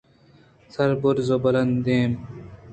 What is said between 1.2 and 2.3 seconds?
ءُ بُلند دائم